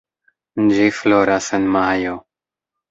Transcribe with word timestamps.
Ĝi 0.71 0.87
floras 1.01 1.53
en 1.59 1.71
majo. 1.79 2.21